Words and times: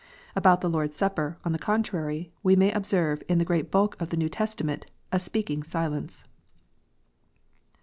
About 0.35 0.61
the 0.61 0.67
Lord 0.67 0.89
s 0.89 0.97
Supper, 0.97 1.37
on 1.45 1.51
the 1.51 1.59
contrary, 1.59 2.31
we 2.41 2.55
may 2.55 2.71
observe 2.71 3.21
in 3.29 3.37
the 3.37 3.45
great 3.45 3.69
bulk 3.69 4.01
of 4.01 4.09
the 4.09 4.17
JS 4.17 4.19
T 4.19 4.23
ew 4.23 4.29
Testament 4.29 4.85
a 5.11 5.19
speaking 5.19 5.61
silence. 5.61 6.23